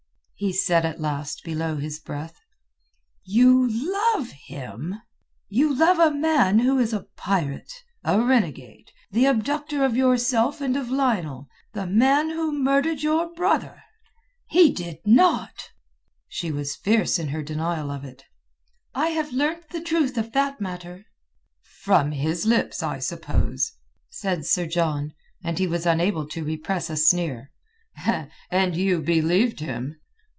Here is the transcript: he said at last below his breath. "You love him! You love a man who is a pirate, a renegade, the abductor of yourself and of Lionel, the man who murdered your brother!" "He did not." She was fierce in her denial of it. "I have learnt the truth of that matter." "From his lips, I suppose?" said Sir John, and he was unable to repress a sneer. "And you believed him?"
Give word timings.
he 0.43 0.51
said 0.51 0.83
at 0.83 0.99
last 0.99 1.43
below 1.43 1.75
his 1.75 1.99
breath. 1.99 2.41
"You 3.23 3.67
love 3.69 4.31
him! 4.47 4.95
You 5.49 5.71
love 5.71 5.99
a 5.99 6.09
man 6.11 6.57
who 6.57 6.79
is 6.79 6.93
a 6.93 7.05
pirate, 7.15 7.71
a 8.03 8.19
renegade, 8.19 8.91
the 9.11 9.25
abductor 9.27 9.85
of 9.85 9.95
yourself 9.95 10.59
and 10.59 10.75
of 10.75 10.89
Lionel, 10.89 11.47
the 11.73 11.85
man 11.85 12.31
who 12.31 12.51
murdered 12.53 13.03
your 13.03 13.31
brother!" 13.31 13.83
"He 14.49 14.71
did 14.71 14.97
not." 15.05 15.69
She 16.27 16.51
was 16.51 16.75
fierce 16.75 17.19
in 17.19 17.27
her 17.27 17.43
denial 17.43 17.91
of 17.91 18.03
it. 18.03 18.23
"I 18.95 19.09
have 19.09 19.31
learnt 19.33 19.69
the 19.69 19.79
truth 19.83 20.17
of 20.17 20.31
that 20.31 20.59
matter." 20.59 21.05
"From 21.61 22.13
his 22.13 22.47
lips, 22.47 22.81
I 22.81 22.97
suppose?" 22.97 23.73
said 24.09 24.47
Sir 24.47 24.65
John, 24.65 25.13
and 25.43 25.59
he 25.59 25.67
was 25.67 25.85
unable 25.85 26.27
to 26.29 26.43
repress 26.43 26.89
a 26.89 26.97
sneer. 26.97 27.51
"And 28.49 28.75
you 28.75 29.03
believed 29.03 29.59
him?" 29.59 29.97